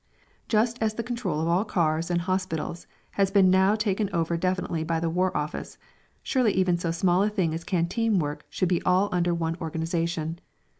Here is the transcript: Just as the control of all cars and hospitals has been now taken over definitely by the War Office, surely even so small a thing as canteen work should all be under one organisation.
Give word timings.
Just 0.47 0.81
as 0.81 0.95
the 0.95 1.03
control 1.03 1.39
of 1.41 1.47
all 1.47 1.63
cars 1.63 2.09
and 2.09 2.21
hospitals 2.21 2.87
has 3.11 3.29
been 3.29 3.51
now 3.51 3.75
taken 3.75 4.09
over 4.11 4.35
definitely 4.35 4.83
by 4.83 4.99
the 4.99 5.11
War 5.11 5.37
Office, 5.37 5.77
surely 6.23 6.53
even 6.53 6.75
so 6.75 6.89
small 6.89 7.21
a 7.21 7.29
thing 7.29 7.53
as 7.53 7.63
canteen 7.63 8.17
work 8.17 8.43
should 8.49 8.71
all 8.83 9.09
be 9.09 9.11
under 9.15 9.35
one 9.35 9.57
organisation. 9.61 10.39